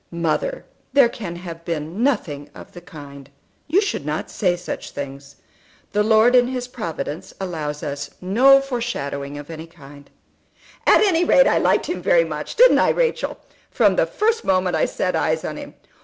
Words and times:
"Mother, 0.09 0.65
there 0.93 1.09
can 1.09 1.35
have 1.35 1.63
been 1.63 2.01
nothing 2.01 2.49
of 2.55 2.71
the 2.71 2.81
kind. 2.81 3.29
You 3.67 3.79
should 3.81 4.03
not 4.03 4.31
say 4.31 4.55
such 4.55 4.89
things. 4.89 5.35
The 5.91 6.01
Lord 6.01 6.33
in 6.33 6.47
his 6.47 6.67
providence 6.67 7.35
allows 7.39 7.83
us 7.83 8.09
no 8.19 8.61
foreshadowing 8.61 9.37
of 9.37 9.45
that 9.45 9.69
kind." 9.71 10.09
"At 10.87 11.01
any 11.05 11.23
rate 11.23 11.45
I 11.45 11.59
liked 11.59 11.85
him 11.85 12.01
very 12.01 12.25
much; 12.25 12.55
didn't 12.55 12.79
I, 12.79 12.89
Rachel? 12.89 13.37
from 13.69 13.95
the 13.95 14.07
first 14.07 14.43
moment 14.43 14.75
I 14.75 14.85
set 14.85 15.15
eyes 15.15 15.45
on 15.45 15.55
him. 15.57 15.75